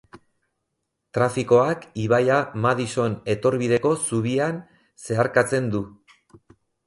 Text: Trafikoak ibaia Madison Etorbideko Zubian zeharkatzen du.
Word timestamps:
Trafikoak 1.17 1.83
ibaia 2.05 2.37
Madison 2.63 3.19
Etorbideko 3.35 3.93
Zubian 4.07 4.59
zeharkatzen 5.09 5.69
du. 5.77 5.83